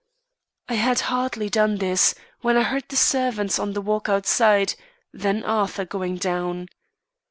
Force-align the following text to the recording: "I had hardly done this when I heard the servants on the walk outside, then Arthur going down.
"I 0.67 0.73
had 0.73 1.01
hardly 1.13 1.47
done 1.47 1.75
this 1.77 2.15
when 2.39 2.57
I 2.57 2.63
heard 2.63 2.85
the 2.89 2.95
servants 2.95 3.59
on 3.59 3.73
the 3.73 3.81
walk 3.81 4.09
outside, 4.09 4.73
then 5.13 5.43
Arthur 5.43 5.85
going 5.85 6.15
down. 6.15 6.69